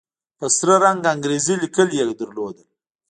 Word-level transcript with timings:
په 0.39 0.45
سره 0.55 0.75
رنگ 0.83 1.01
انګريزي 1.13 1.55
ليکل 1.63 1.89
يې 1.97 2.03
درلودل. 2.19 2.67